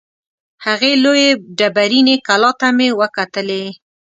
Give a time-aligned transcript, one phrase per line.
[0.65, 3.63] هغې لویې ډبریني کلا ته مې وکتلې.